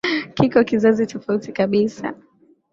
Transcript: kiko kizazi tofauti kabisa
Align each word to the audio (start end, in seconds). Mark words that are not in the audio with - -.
kiko 0.35 0.59
kizazi 0.69 1.07
tofauti 1.07 1.51
kabisa 1.51 2.13